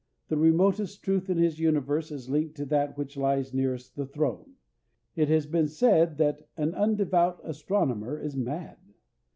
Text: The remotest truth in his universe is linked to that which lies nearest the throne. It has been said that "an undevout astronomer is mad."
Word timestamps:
The 0.29 0.35
remotest 0.37 1.03
truth 1.03 1.29
in 1.29 1.37
his 1.37 1.59
universe 1.59 2.11
is 2.11 2.27
linked 2.27 2.55
to 2.55 2.65
that 2.65 2.97
which 2.97 3.15
lies 3.17 3.53
nearest 3.53 3.95
the 3.95 4.07
throne. 4.07 4.55
It 5.15 5.29
has 5.29 5.45
been 5.45 5.67
said 5.67 6.17
that 6.17 6.49
"an 6.57 6.71
undevout 6.73 7.39
astronomer 7.43 8.17
is 8.17 8.35
mad." 8.35 8.79